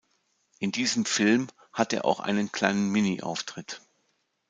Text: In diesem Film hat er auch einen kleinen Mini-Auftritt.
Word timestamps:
In 0.57 0.71
diesem 0.71 1.05
Film 1.05 1.47
hat 1.73 1.93
er 1.93 2.05
auch 2.05 2.21
einen 2.21 2.51
kleinen 2.51 2.89
Mini-Auftritt. 2.89 3.81